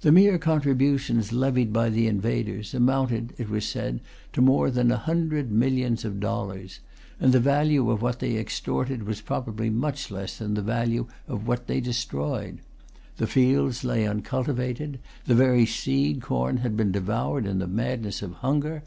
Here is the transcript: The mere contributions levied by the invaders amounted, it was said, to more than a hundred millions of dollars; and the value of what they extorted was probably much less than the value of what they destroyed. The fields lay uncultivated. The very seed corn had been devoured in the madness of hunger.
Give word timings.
The 0.00 0.12
mere 0.12 0.38
contributions 0.38 1.30
levied 1.30 1.74
by 1.74 1.90
the 1.90 2.06
invaders 2.06 2.72
amounted, 2.72 3.34
it 3.36 3.50
was 3.50 3.66
said, 3.66 4.00
to 4.32 4.40
more 4.40 4.70
than 4.70 4.90
a 4.90 4.96
hundred 4.96 5.52
millions 5.52 6.06
of 6.06 6.20
dollars; 6.20 6.80
and 7.20 7.34
the 7.34 7.38
value 7.38 7.90
of 7.90 8.00
what 8.00 8.18
they 8.18 8.38
extorted 8.38 9.02
was 9.02 9.20
probably 9.20 9.68
much 9.68 10.10
less 10.10 10.38
than 10.38 10.54
the 10.54 10.62
value 10.62 11.06
of 11.26 11.46
what 11.46 11.66
they 11.66 11.82
destroyed. 11.82 12.60
The 13.18 13.26
fields 13.26 13.84
lay 13.84 14.08
uncultivated. 14.08 15.00
The 15.26 15.34
very 15.34 15.66
seed 15.66 16.22
corn 16.22 16.56
had 16.64 16.74
been 16.74 16.90
devoured 16.90 17.44
in 17.46 17.58
the 17.58 17.66
madness 17.66 18.22
of 18.22 18.32
hunger. 18.36 18.84